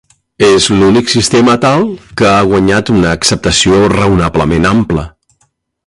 És 0.45 0.67
l'únic 0.77 1.11
sistema 1.15 1.57
tal 1.65 1.85
que 2.21 2.29
ha 2.31 2.41
guanyat 2.53 2.91
una 2.97 3.13
acceptació 3.19 3.83
raonablement 3.97 4.71
ampla. 4.75 5.07